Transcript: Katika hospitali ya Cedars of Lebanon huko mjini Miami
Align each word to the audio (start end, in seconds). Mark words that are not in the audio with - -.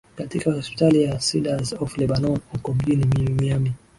Katika 0.15 0.51
hospitali 0.53 1.03
ya 1.03 1.17
Cedars 1.19 1.73
of 1.73 1.97
Lebanon 1.97 2.39
huko 2.51 2.73
mjini 2.73 3.31
Miami 3.33 3.73